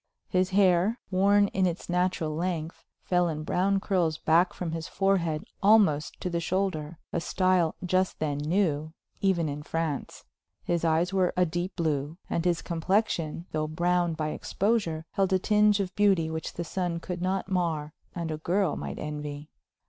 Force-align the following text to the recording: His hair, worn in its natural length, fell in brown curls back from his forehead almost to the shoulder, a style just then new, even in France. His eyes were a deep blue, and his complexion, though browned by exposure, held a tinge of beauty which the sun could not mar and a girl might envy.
His 0.29 0.49
hair, 0.49 0.99
worn 1.11 1.49
in 1.49 1.67
its 1.67 1.87
natural 1.87 2.35
length, 2.35 2.83
fell 3.03 3.27
in 3.29 3.43
brown 3.43 3.79
curls 3.79 4.17
back 4.17 4.51
from 4.51 4.71
his 4.71 4.87
forehead 4.87 5.43
almost 5.61 6.19
to 6.21 6.29
the 6.31 6.39
shoulder, 6.39 6.97
a 7.13 7.21
style 7.21 7.75
just 7.85 8.17
then 8.17 8.39
new, 8.39 8.93
even 9.19 9.47
in 9.47 9.61
France. 9.61 10.23
His 10.63 10.83
eyes 10.83 11.13
were 11.13 11.35
a 11.37 11.45
deep 11.45 11.75
blue, 11.75 12.17
and 12.31 12.43
his 12.45 12.63
complexion, 12.63 13.45
though 13.51 13.67
browned 13.67 14.17
by 14.17 14.29
exposure, 14.29 15.05
held 15.11 15.33
a 15.33 15.37
tinge 15.37 15.79
of 15.79 15.95
beauty 15.95 16.31
which 16.31 16.53
the 16.53 16.63
sun 16.63 16.99
could 16.99 17.21
not 17.21 17.51
mar 17.51 17.93
and 18.15 18.31
a 18.31 18.39
girl 18.39 18.75
might 18.75 18.97
envy. 18.97 19.51